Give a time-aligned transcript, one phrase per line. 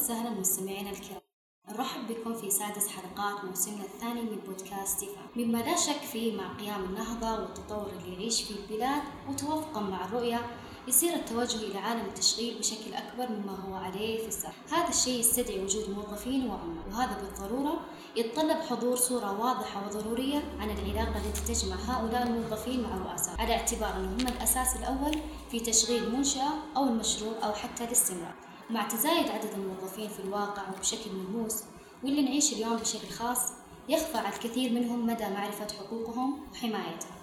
[0.00, 1.20] وسهلا مستمعينا الكرام.
[1.68, 5.22] نرحب بكم في سادس حلقات موسمنا الثاني من بودكاست دفاع.
[5.36, 10.46] مما لا شك فيه مع قيام النهضة والتطور اللي يعيش فيه البلاد وتوافقا مع الرؤية
[10.88, 15.64] يصير التوجه إلى عالم التشغيل بشكل أكبر مما هو عليه في السابق هذا الشيء يستدعي
[15.64, 17.80] وجود موظفين وعمال وهذا بالضرورة
[18.16, 23.96] يتطلب حضور صورة واضحة وضرورية عن العلاقة التي تجمع هؤلاء الموظفين مع رؤساء على اعتبار
[23.96, 25.18] أنهم هم الأساس الأول
[25.50, 28.49] في تشغيل منشأة أو المشروع أو حتى الاستمرار.
[28.70, 31.62] مع تزايد عدد الموظفين في الواقع وبشكل ملموس
[32.04, 33.52] واللي نعيش اليوم بشكل خاص
[33.88, 37.16] يخفى على الكثير منهم مدى معرفة حقوقهم وحمايتها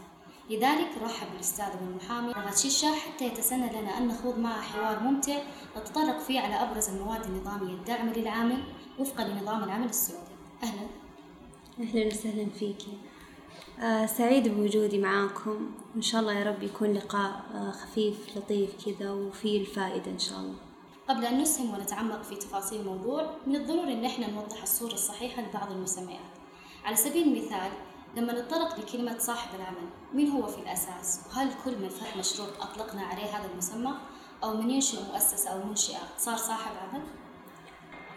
[0.49, 5.37] لذلك رحب الأستاذ والمحامي رغد ششة حتى يتسنى لنا أن نخوض معه حوار ممتع
[5.77, 8.63] نتطرق فيه على أبرز المواد النظامية الداعمة للعامل
[8.99, 10.31] وفقا لنظام العمل السعودي.
[10.63, 10.87] أهلا.
[11.79, 12.97] أهلا وسهلا فيكي
[13.79, 15.71] آه سعيدة بوجودي معاكم.
[15.95, 20.39] إن شاء الله يا رب يكون لقاء آه خفيف لطيف كذا وفيه الفائدة إن شاء
[20.39, 20.66] الله.
[21.07, 25.71] قبل أن نسهم ونتعمق في تفاصيل الموضوع من الضروري أن إحنا نوضح الصورة الصحيحة لبعض
[25.71, 26.19] المسميات.
[26.85, 27.71] على سبيل المثال
[28.15, 33.01] لما نتطرق لكلمة صاحب العمل مين هو في الأساس؟ وهل كل من فتح مشروع أطلقنا
[33.01, 33.91] عليه هذا المسمى؟
[34.43, 37.01] أو من ينشئ مؤسسة أو منشئة صار صاحب عمل؟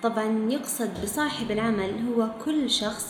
[0.02, 3.06] طبعا يقصد بصاحب العمل هو كل شخص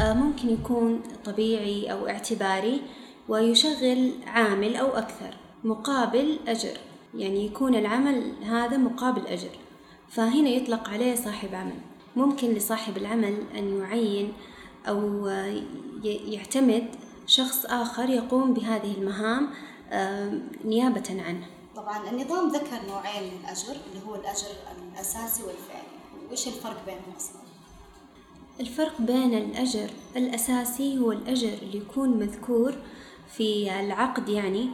[0.00, 2.82] آه، ممكن يكون طبيعي أو اعتباري
[3.28, 5.34] ويشغل عامل أو أكثر
[5.64, 6.78] مقابل أجر.
[7.14, 9.50] يعني يكون العمل هذا مقابل أجر.
[10.08, 11.80] فهنا يطلق عليه صاحب عمل.
[12.16, 14.32] ممكن لصاحب العمل أن يعين
[14.88, 15.26] أو
[16.04, 16.86] يعتمد
[17.26, 19.50] شخص آخر يقوم بهذه المهام
[20.64, 21.46] نيابة عنه.
[21.76, 24.46] طبعا النظام ذكر نوعين من الأجر اللي هو الأجر
[24.92, 25.98] الأساسي والفعلي.
[26.28, 27.40] وإيش الفرق بينهم أصلا؟
[28.60, 32.74] الفرق بين الأجر الأساسي هو الأجر اللي يكون مذكور
[33.36, 34.70] في العقد يعني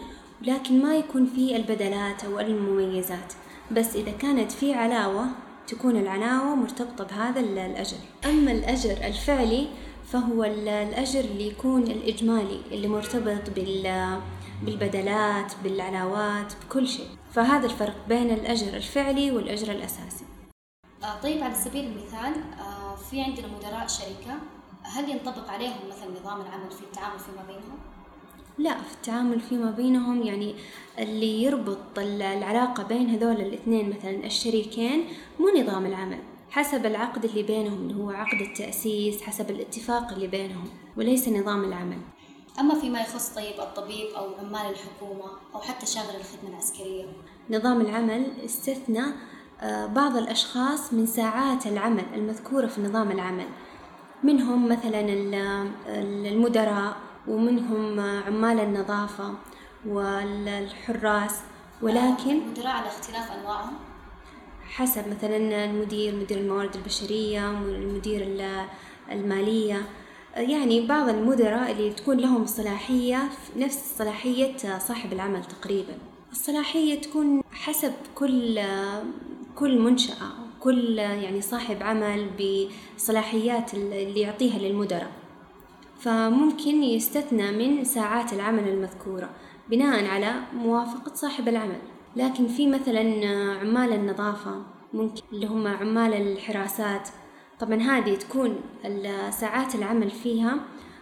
[0.46, 3.32] لكن ما يكون فيه البدلات أو المميزات.
[3.70, 5.26] بس إذا كانت في علاوة
[5.66, 7.96] تكون العلاوة مرتبطة بهذا الأجر.
[8.24, 9.68] أما الأجر الفعلي
[10.12, 13.50] فهو الأجر اللي يكون الإجمالي اللي مرتبط
[14.64, 17.08] بالبدلات بالعلاوات بكل شيء.
[17.32, 20.24] فهذا الفرق بين الأجر الفعلي والأجر الأساسي.
[21.02, 24.38] آه، طيب على سبيل المثال آه، في عندنا مدراء شركة.
[24.82, 27.93] هل ينطبق عليهم مثلا نظام العمل في التعامل فيما بينهم؟
[28.58, 30.54] لا في التعامل فيما بينهم يعني
[30.98, 35.04] اللي يربط العلاقة بين هذول الاثنين مثلا الشريكين
[35.40, 36.18] مو نظام العمل.
[36.50, 41.98] حسب العقد اللي بينهم اللي هو عقد التأسيس حسب الاتفاق اللي بينهم وليس نظام العمل.
[42.60, 47.04] أما فيما يخص طيب الطبيب أو عمال الحكومة أو حتى شاغل الخدمة العسكرية؟
[47.50, 49.02] نظام العمل استثنى
[49.60, 53.46] آه، بعض الأشخاص من ساعات العمل المذكورة في نظام العمل.
[54.22, 55.00] منهم مثلا
[56.28, 56.96] المدراء
[57.28, 59.34] ومنهم عمال النظافة
[59.86, 61.40] والحراس
[61.82, 63.72] ولكن مدراء على اختلاف أنواعهم؟
[64.70, 68.26] حسب مثلا المدير مدير الموارد البشرية المدير
[69.10, 69.82] المالية.
[70.36, 75.94] يعني بعض المدراء اللي تكون لهم صلاحية نفس صلاحية صاحب العمل تقريبا.
[76.32, 78.60] الصلاحية تكون حسب كل
[79.54, 80.30] كل منشأة
[80.60, 82.30] كل يعني صاحب عمل
[82.96, 85.10] بصلاحيات اللي يعطيها للمدراء.
[86.04, 89.30] فممكن يستثنى من ساعات العمل المذكورة
[89.70, 91.78] بناء على موافقة صاحب العمل.
[92.16, 93.00] لكن في مثلا
[93.60, 94.62] عمال النظافة
[94.94, 97.08] ممكن اللي هم عمال الحراسات.
[97.60, 98.56] طبعا هذه تكون
[99.30, 100.56] ساعات العمل فيها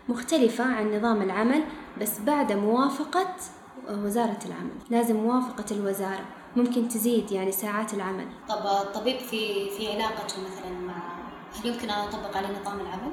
[0.08, 1.64] مختلفة عن نظام العمل
[2.00, 3.36] بس بعد موافقة
[3.90, 4.76] وزارة العمل.
[4.90, 6.24] لازم موافقة الوزارة.
[6.56, 8.26] ممكن تزيد يعني ساعات العمل.
[8.48, 11.21] طب الطبيب في في علاقته مثلا مع
[11.60, 13.12] هل يمكن أن أطبق عليه نظام العمل؟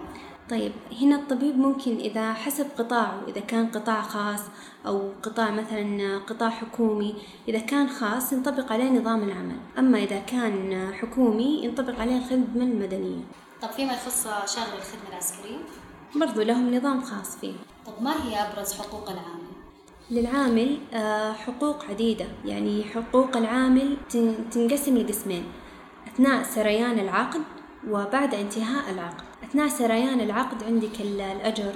[0.49, 4.39] طيب هنا الطبيب ممكن إذا حسب قطاعه إذا كان قطاع خاص
[4.85, 7.15] أو قطاع مثلا قطاع حكومي
[7.47, 13.23] إذا كان خاص ينطبق عليه نظام العمل أما إذا كان حكومي ينطبق عليه الخدمة المدنية
[13.61, 14.23] طب فيما يخص
[14.55, 15.57] شغل الخدمة العسكرية
[16.15, 17.53] برضو لهم نظام خاص فيه
[17.85, 19.49] طب ما هي أبرز حقوق العامل؟
[20.11, 23.97] للعامل آه، حقوق عديدة يعني حقوق العامل
[24.51, 25.43] تنقسم لقسمين
[26.07, 27.41] أثناء سريان العقد
[27.87, 29.23] وبعد انتهاء العقد.
[29.43, 31.73] أثناء سريان العقد عندك الأجر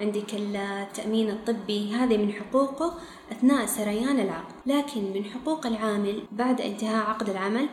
[0.00, 2.94] عندك التأمين الطبي هذه من حقوقه
[3.32, 4.54] أثناء سريان العقد.
[4.66, 7.68] لكن من حقوق العامل بعد انتهاء عقد العمل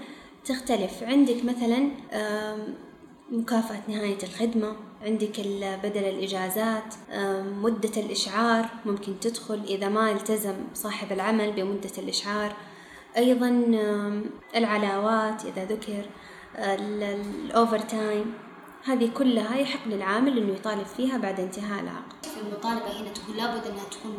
[0.45, 1.03] تختلف.
[1.03, 1.89] عندك مثلا
[3.31, 5.39] مكافأة نهاية الخدمة عندك
[5.83, 6.95] بدل الإجازات
[7.61, 12.55] مدة الإشعار ممكن تدخل إذا ما التزم صاحب العمل بمدة الإشعار.
[13.17, 13.49] أيضا
[14.55, 16.05] العلاوات إذا ذكر.
[16.57, 18.33] الأوفر تايم
[18.85, 22.15] هذه كلها يحق للعامل إنه يطالب فيها بعد انتهاء العقد.
[22.41, 24.11] المطالبة هنا تكون لابد إنها تكون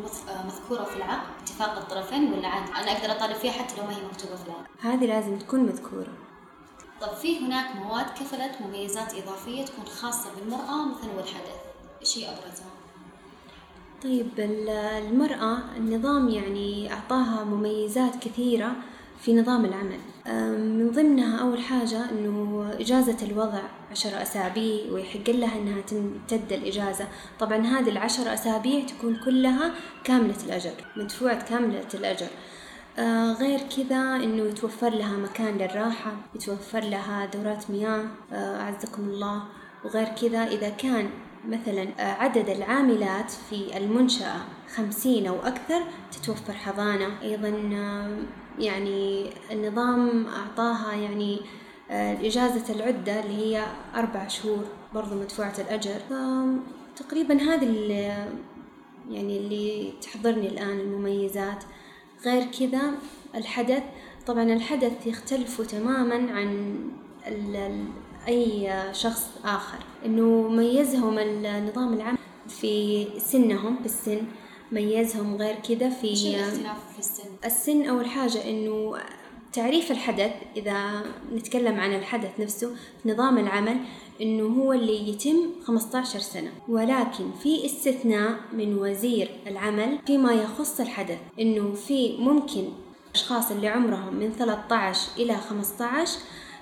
[0.45, 4.05] مذكورة في العقد اتفاق الطرفين ولا عادي أنا أقدر أطالب فيها حتى لو ما هي
[4.11, 6.13] مكتوبة في العقد؟ هذه لازم تكون مذكورة.
[7.01, 11.57] طب في هناك مواد كفلت مميزات إضافية تكون خاصة بالمرأة مثلا والحدث
[12.01, 12.71] إيش هي أبرزها؟
[14.03, 18.75] طيب المرأة النظام يعني أعطاها مميزات كثيرة
[19.19, 19.99] في نظام العمل.
[20.59, 23.61] من ضمنها أول حاجة أنه إجازة الوضع
[23.91, 27.07] عشر أسابيع ويحق لها أنها تمتد الإجازة.
[27.39, 29.71] طبعا هذه العشر أسابيع تكون كلها
[30.03, 32.27] كاملة الأجر مدفوعة كاملة الأجر.
[32.99, 39.43] آه غير كذا إنه يتوفر لها مكان للراحة يتوفر لها دورات مياه آه أعزكم الله.
[39.85, 41.09] وغير كذا إذا كان
[41.47, 44.35] مثلا آه عدد العاملات في المنشأة
[44.75, 45.81] خمسين أو أكثر
[46.11, 47.21] تتوفر حضانة.
[47.21, 47.49] أيضا
[48.59, 51.39] يعني النظام أعطاها يعني
[51.91, 53.65] آه، إجازة العدة اللي هي
[53.95, 54.63] أربع شهور
[54.93, 56.01] برضو مدفوعة الأجر.
[56.95, 58.27] تقريبا هذه اللي
[59.09, 61.63] يعني اللي تحضرني الآن المميزات.
[62.25, 62.91] غير كذا
[63.35, 63.83] الحدث
[64.27, 66.79] طبعا الحدث يختلف تماما عن
[68.27, 69.77] أي شخص آخر.
[70.05, 72.17] إنه ميزهم النظام العام
[72.47, 74.21] في سنهم في السن
[74.71, 76.15] ميزهم غير كذا في
[76.93, 78.97] في السن؟ السن أول حاجة إنه
[79.53, 81.03] تعريف الحدث إذا
[81.33, 83.77] نتكلم عن الحدث نفسه في نظام العمل
[84.21, 91.17] إنه هو اللي يتم 15 سنة ولكن في استثناء من وزير العمل فيما يخص الحدث
[91.39, 92.69] إنه في ممكن
[93.15, 96.19] أشخاص اللي عمرهم من 13 إلى 15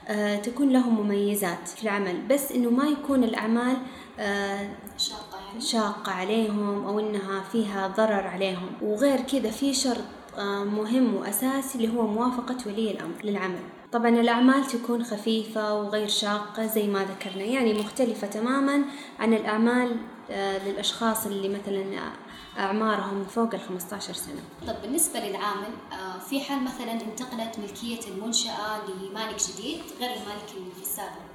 [0.08, 3.78] آه تكون لهم مميزات في العمل بس إنه ما يكون الأعمال
[4.20, 5.35] آه شاقة.
[5.60, 10.04] شاقة عليهم أو إنها فيها ضرر عليهم وغير كذا في شرط
[10.38, 13.60] آه مهم وأساسي اللي هو موافقة ولي الأمر للعمل
[13.92, 18.86] طبعا الأعمال تكون خفيفة وغير شاقة زي ما ذكرنا يعني مختلفة تماما
[19.20, 19.98] عن الأعمال
[20.32, 22.12] آه للأشخاص اللي مثلا
[22.60, 24.42] أعمارهم فوق ال 15 سنة.
[24.68, 30.82] طب بالنسبة للعامل آه، في حال مثلا انتقلت ملكية المنشأة لمالك جديد غير المالك في
[30.82, 31.26] السابق.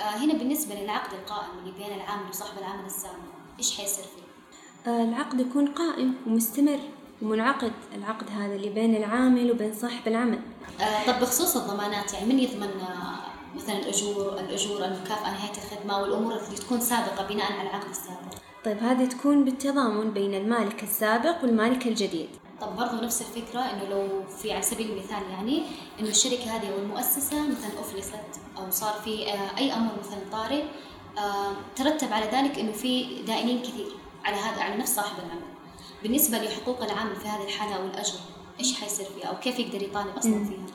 [0.00, 5.04] آه، هنا بالنسبة للعقد القائم اللي بين العامل وصاحب العمل السابق إيش حيصير فيه؟ آه،
[5.04, 6.78] العقد يكون قائم ومستمر
[7.22, 10.40] ومنعقد العقد هذا اللي بين العامل وبين صاحب العمل.
[11.06, 12.70] طب بخصوص الضمانات يعني من يضمن
[13.56, 18.78] مثلا الأجور الأجور المكافأة نهاية الخدمة والأمور اللي تكون سابقة بناء على العقد السابق؟ طيب
[18.78, 22.28] هذه تكون بالتضامن بين المالك السابق والمالك الجديد
[22.60, 25.62] طب برضو نفس الفكرة إنه لو في على سبيل المثال يعني
[26.00, 30.62] إنه الشركة هذه أو المؤسسة مثلا أفلست أو صار في آه، أي أمر مثلا طارئ
[30.62, 30.66] آه،
[31.76, 33.86] ترتب على ذلك إنه في دائنين كثير
[34.24, 35.42] على هذا على نفس صاحب العمل.
[36.02, 38.18] بالنسبة لحقوق العامل في هذه الحالة والأجر
[38.60, 40.66] إيش حيصير فيها؟ أو كيف يقدر يطالب أصلا فيها؟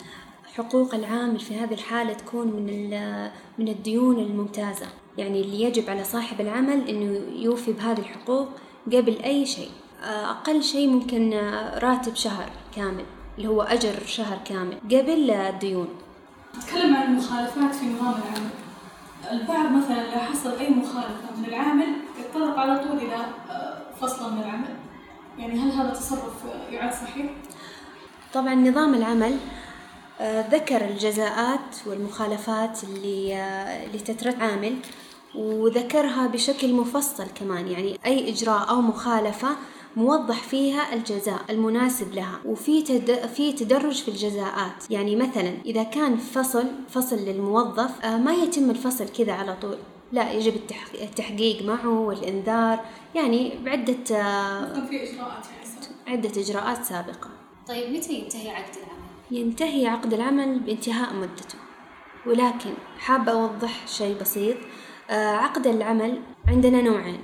[0.57, 2.89] حقوق العامل في هذه الحالة تكون من
[3.57, 4.87] من الديون الممتازة.
[5.17, 8.47] يعني اللي يجب على صاحب العمل إنه يوفي بهذه الحقوق
[8.87, 9.69] قبل أي شيء.
[10.03, 11.33] أقل شيء ممكن
[11.73, 13.05] راتب شهر كامل
[13.37, 15.87] اللي هو أجر شهر كامل قبل الديون.
[16.57, 18.49] نتكلم عن المخالفات في نظام العمل.
[19.31, 21.87] البعض مثلا لو حصل أي مخالفة من العامل
[22.19, 23.25] يتطرق على طول إلى
[24.01, 24.75] فصله من العمل
[25.37, 26.33] يعني هل هذا تصرف
[26.71, 27.25] يعد صحيح؟
[28.33, 29.37] طبعا نظام العمل
[30.21, 34.75] آه، ذكر الجزاءات والمخالفات اللي آه، اللي تترتب عامل
[35.35, 39.49] وذكرها بشكل مفصل كمان يعني أي إجراء أو مخالفة
[39.95, 43.11] موضح فيها الجزاء المناسب لها وفي تد...
[43.11, 44.91] في تدرج في الجزاءات.
[44.91, 49.77] يعني مثلا إذا كان فصل فصل للموظف آه، ما يتم الفصل كذا على طول.
[50.11, 50.53] لا يجب
[51.01, 52.79] التحقيق معه والإنذار.
[53.15, 55.71] يعني بعدة في إجراءات يعني
[56.07, 57.29] عدة إجراءات سابقة.
[57.67, 61.59] طيب متى ينتهي عقد العمل؟ ينتهي عقد العمل بانتهاء مدته.
[62.25, 64.57] ولكن حابة أوضح شيء بسيط.
[64.57, 64.70] آه،
[65.15, 67.19] عقد العمل عندنا نوعين.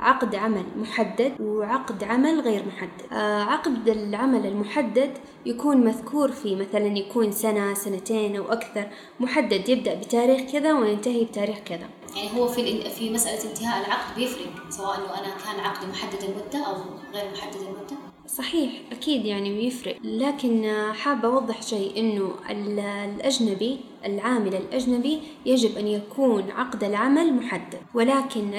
[0.00, 3.12] عقد عمل محدد وعقد عمل غير محدد.
[3.12, 5.10] آه، عقد العمل المحدد
[5.46, 8.88] يكون مذكور فيه مثلا يكون سنة سنتين أو أكثر.
[9.20, 11.88] محدد يبدأ بتاريخ كذا وينتهي بتاريخ كذا.
[12.16, 16.66] يعني هو في في مسألة انتهاء العقد بيفرق سواء إنه أنا كان عقد محدد المدة
[16.66, 16.74] أو
[17.14, 25.20] غير محدد المدة؟ صحيح أكيد يعني بيفرق لكن حابة أوضح شيء إنه الأجنبي العامل الأجنبي
[25.46, 27.78] يجب أن يكون عقد العمل محدد.
[27.94, 28.54] ولكن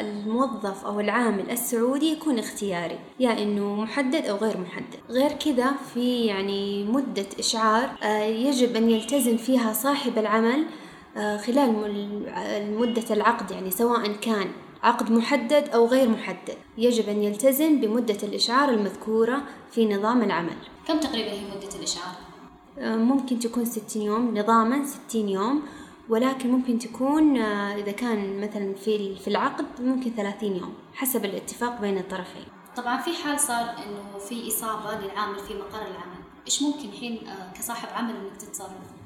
[0.00, 2.94] الموظف أو العامل السعودي يكون اختياري.
[2.94, 4.96] يا يعني إنه محدد أو غير محدد.
[5.10, 10.64] غير كذا في يعني مدة إشعار آه، يجب أن يلتزم فيها صاحب العمل
[11.16, 11.72] آه، خلال
[12.78, 14.46] مدة العقد يعني سواء كان
[14.82, 16.56] عقد محدد أو غير محدد.
[16.78, 20.56] يجب أن يلتزم بمدة الإشعار المذكورة في نظام العمل.
[20.88, 22.14] كم تقريبا هي مدة الإشعار؟
[22.78, 24.38] آه، ممكن تكون ستين يوم.
[24.38, 25.62] نظاما ستين يوم.
[26.08, 31.80] ولكن ممكن تكون آه، إذا كان مثلا في في العقد ممكن ثلاثين يوم حسب الاتفاق
[31.80, 32.44] بين الطرفين.
[32.76, 37.52] طبعا في حال صار إنه في إصابة للعامل في مقر العمل إيش ممكن الحين آه،
[37.52, 39.00] كصاحب عمل إنك تتصرف؟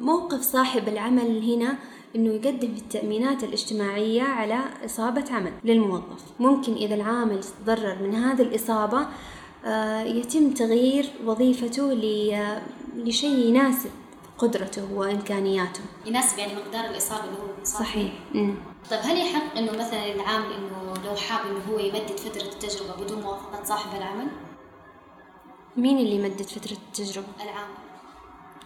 [0.00, 1.78] موقف صاحب العمل هنا
[2.16, 6.22] أنه يقدم التأمينات الاجتماعية على إصابة عمل للموظف.
[6.40, 9.06] ممكن إذا العامل تضرر من هذه الإصابة
[9.64, 11.92] آه، يتم تغيير وظيفته
[12.96, 13.90] لشيء يناسب
[14.38, 15.80] قدرته وإمكانياته.
[16.06, 18.12] يناسب يعني مقدار الإصابة اللي هو صحيح.
[18.90, 23.22] طيب هل يحق إنه مثلا العامل إنه لو حاب إنه هو يمدد فترة التجربة بدون
[23.22, 24.26] موافقة صاحب العمل؟
[25.76, 27.74] مين اللي يمدد فترة التجربة؟ العامل.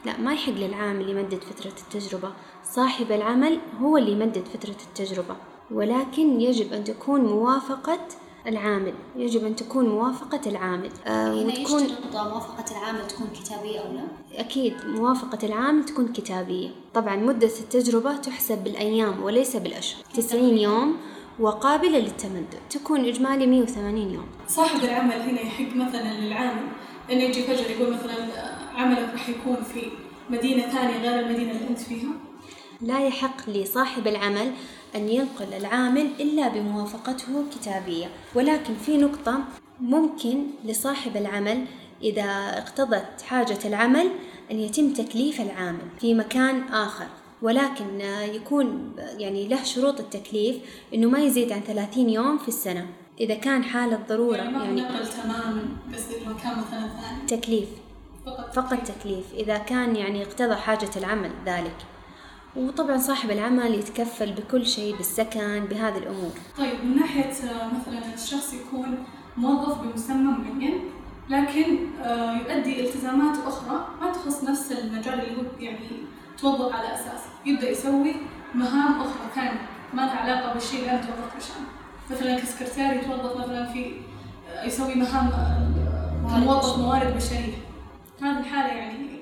[0.04, 2.32] لا ما يحق للعامل يمدد فترة التجربة.
[2.64, 5.36] صاحب العمل هو اللي يمدد فترة التجربة.
[5.70, 7.98] ولكن يجب أن تكون موافقة
[8.46, 8.94] العامل.
[9.16, 10.90] يجب أن تكون موافقة العامل.
[11.06, 11.82] آه وتكون
[12.14, 14.04] موافقة العامل تكون كتابية أو لا؟
[14.40, 16.68] أكيد موافقة العامل تكون كتابية.
[16.94, 20.02] طبعا مدة التجربة تحسب بالأيام وليس بالأشهر.
[20.14, 20.96] 90 يوم
[21.40, 22.58] وقابلة للتمدد.
[22.70, 24.26] تكون إجمالي 180 يوم.
[24.48, 26.68] صاحب العمل هنا يحق مثلا للعامل
[27.12, 29.82] إنه يجي فجأة يقول مثلا عملك راح يكون في
[30.30, 32.08] مدينة ثانية غير المدينة اللي أنت فيها؟
[32.80, 34.52] لا يحق لصاحب العمل
[34.96, 38.06] أن ينقل العامل إلا بموافقته كتابية.
[38.34, 39.38] ولكن في نقطة
[39.80, 41.64] ممكن لصاحب العمل
[42.02, 42.24] إذا
[42.58, 44.10] اقتضت حاجة العمل
[44.50, 47.06] أن يتم تكليف العامل في مكان آخر.
[47.42, 48.00] ولكن
[48.34, 50.56] يكون يعني له شروط التكليف
[50.94, 52.86] أنه ما يزيد عن ثلاثين يوم في السنة.
[53.20, 57.68] إذا كان حالة ضرورة يعني, يعني نقل تماما قصدي المكان مثلا ثاني؟ تكليف.
[58.26, 59.34] فقط, تكليف.
[59.34, 61.76] إذا كان يعني اقتضى حاجة العمل ذلك.
[62.56, 66.30] وطبعا صاحب العمل يتكفل بكل شيء بالسكن بهذه الأمور.
[66.58, 69.04] طيب من ناحية آه، مثلا الشخص يكون
[69.36, 70.80] موظف بمسمى معين
[71.28, 75.88] لكن آه، يؤدي التزامات أخرى ما تخص نفس المجال اللي هو يعني
[76.38, 78.14] توظف على أساسه يبدأ يسوي
[78.54, 81.66] مهام أخرى ثانية ما لها علاقة بالشيء اللي أنت توظفت عشانه
[82.10, 83.92] مثلا كسكرتير يتوظف مثلا في
[84.50, 85.30] آه، يسوي مهام
[86.24, 87.65] موظف موارد بشرية.
[88.20, 89.18] هذه الحالة يعني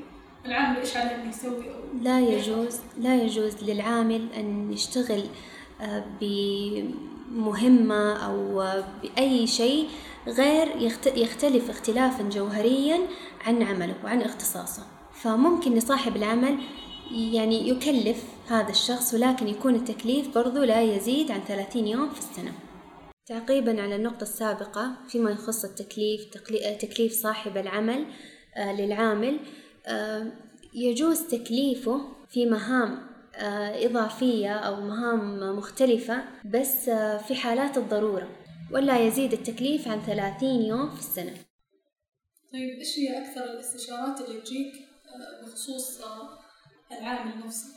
[0.46, 1.64] العامل إيش عليه إنه يسوي
[2.02, 5.24] لا يجوز لا يجوز للعامل أن يشتغل
[5.80, 8.64] آه، بمهمة أو
[9.02, 9.88] بأي شيء
[10.26, 10.68] غير
[11.16, 13.00] يختلف اختلافا جوهريا
[13.46, 14.82] عن عمله وعن اختصاصه.
[15.12, 16.58] فممكن لصاحب العمل
[17.10, 22.52] يعني يكلف هذا الشخص ولكن يكون التكليف برضو لا يزيد عن ثلاثين يوم في السنة.
[23.26, 26.24] تعقيبا على النقطة السابقة فيما يخص التكليف
[26.80, 28.06] تكليف صاحب العمل
[28.58, 29.38] للعامل.
[29.86, 30.32] آه،
[30.74, 38.28] يجوز تكليفه في مهام آه، إضافية أو مهام مختلفة بس آه، في حالات الضرورة
[38.72, 41.34] ولا يزيد التكليف عن ثلاثين يوم في السنة.
[42.52, 44.72] طيب إيش هي أكثر الاستشارات اللي تجيك
[45.42, 46.00] بخصوص
[46.92, 47.68] العامل نفسه؟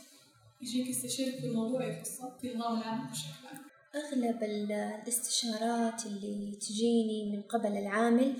[0.62, 3.58] يجيك يستشيرك في موضوع يخص في نظام العمل بشكل عام.
[3.94, 8.34] أغلب الاستشارات اللي تجيني من قبل العامل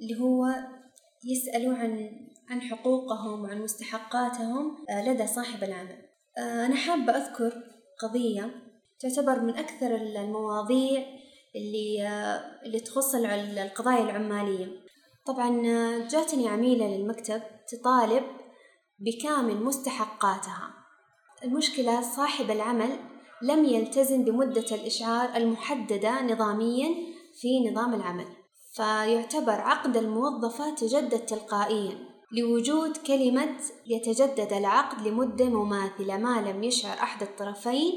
[0.00, 0.46] اللي هو
[1.24, 2.10] يسألوا عن
[2.48, 5.98] عن حقوقهم وعن مستحقاتهم آه، لدى صاحب العمل.
[6.38, 7.52] آه، أنا حابة أذكر
[8.02, 8.50] قضية
[9.00, 11.06] تعتبر من أكثر المواضيع
[11.56, 14.66] اللي آه، اللي تخص القضايا العمالية.
[15.26, 15.62] طبعا
[16.08, 18.22] جاتني عميلة للمكتب تطالب
[18.98, 20.74] بكامل مستحقاتها.
[21.44, 22.98] المشكلة صاحب العمل
[23.42, 26.88] لم يلتزم بمدة الإشعار المحددة نظاميا
[27.40, 28.39] في نظام العمل.
[28.72, 37.22] فيعتبر عقد الموظفة تجدد تلقائيا لوجود كلمة يتجدد العقد لمدة مماثلة ما لم يشعر أحد
[37.22, 37.92] الطرفين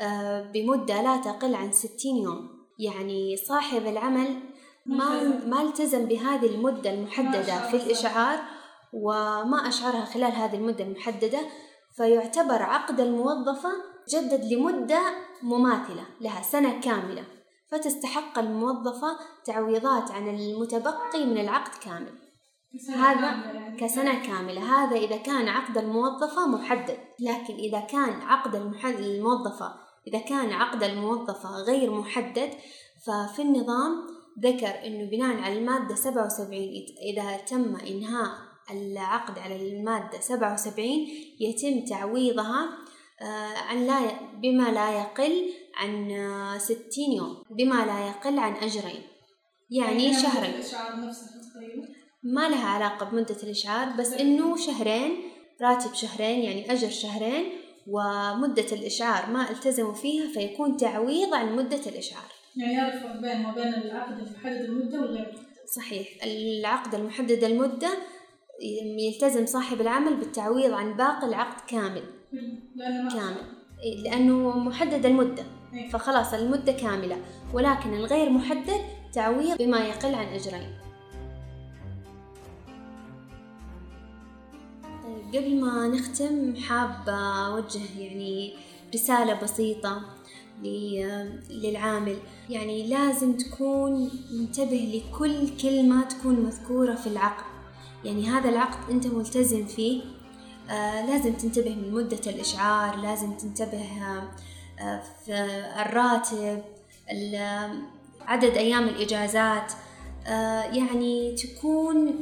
[0.00, 2.48] آه، بمدة لا تقل عن ستين يوم.
[2.78, 4.40] يعني صاحب العمل
[4.86, 8.38] ما ما التزم بهذه المدة المحددة في الإشعار
[8.92, 11.38] وما أشعرها خلال هذه المدة المحددة
[11.96, 13.70] فيعتبر عقد الموظفة
[14.12, 15.00] جدد لمدة
[15.42, 17.24] مماثلة لها سنة كاملة.
[17.72, 22.12] فتستحق الموظفة تعويضات عن المتبقي من العقد كامل.
[22.88, 23.80] هذا يعني.
[23.80, 24.62] كسنة كاملة.
[24.62, 26.98] هذا إذا كان عقد الموظفة محدد.
[27.20, 29.74] لكن إذا كان عقد الموظفة
[30.06, 32.50] إذا كان عقد الموظفة غير محدد
[33.06, 34.06] ففي النظام
[34.40, 38.30] ذكر أنه بناء على المادة سبعة وسبعين إذا تم إنهاء
[38.70, 41.08] العقد على المادة سبعة وسبعين
[41.40, 42.68] يتم تعويضها
[43.20, 44.00] آه، عن لا
[44.42, 49.02] بما لا يقل عن آه، ستين يوم بما لا يقل عن أجرين.
[49.70, 50.62] يعني, يعني شهرين.
[52.22, 55.16] ما لها علاقة بمدة الإشعار بس إنه شهرين
[55.62, 57.52] راتب شهرين يعني أجر شهرين
[57.86, 62.32] ومدة الإشعار ما التزموا فيها فيكون تعويض عن مدة الإشعار.
[62.56, 65.38] يعني هذا الفرق بين ما بين العقد المحدد المدة والغير
[65.76, 66.08] صحيح.
[66.24, 67.90] العقد المحدد المدة
[68.98, 72.02] يلتزم صاحب العمل بالتعويض عن باقي العقد كامل.
[72.76, 73.62] لأنه كامل.
[74.04, 75.42] لأنه محدد المدة.
[75.42, 75.61] إيه.
[75.92, 77.16] فخلاص المدة كاملة.
[77.52, 78.80] ولكن الغير محدد
[79.12, 80.70] تعويض بما يقل عن أجرين.
[85.28, 88.54] قبل ما نختم حابة أوجه يعني
[88.94, 90.02] رسالة بسيطة
[91.50, 92.16] للعامل.
[92.50, 97.44] يعني لازم تكون منتبه لكل كلمة تكون مذكورة في العقد.
[98.04, 100.02] يعني هذا العقد أنت ملتزم فيه.
[100.70, 103.86] آه لازم تنتبه من مدة الإشعار لازم تنتبه
[105.24, 105.34] في
[105.86, 106.62] الراتب
[108.26, 109.72] عدد أيام الإجازات
[110.26, 112.14] آه يعني تكون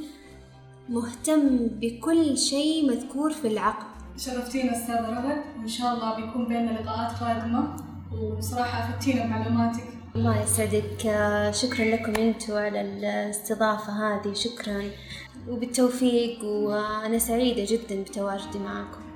[0.88, 3.86] مهتم بكل شيء مذكور في العقد.
[4.16, 7.76] شرفتينا أستاذة رغد وإن شاء الله بيكون بيننا لقاءات قادمة.
[8.12, 9.84] وصراحة أفدتينا بمعلوماتك.
[10.16, 11.06] الله يسعدك.
[11.06, 14.90] آه، شكرا لكم أنتم على الاستضافة هذه شكرا.
[15.48, 19.09] وبالتوفيق وأنا سعيدة جدا بتواجدي معكم